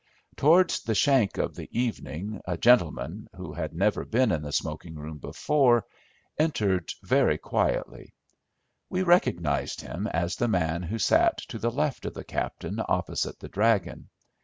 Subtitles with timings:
[0.35, 4.95] Towards the shank of the evening a gentleman, who had never been in the smoking
[4.95, 5.85] room before,
[6.39, 8.15] entered very quietly.
[8.89, 13.37] We recognised him as the man who sat to the left of the captain opposite
[13.39, 14.09] the "dragon."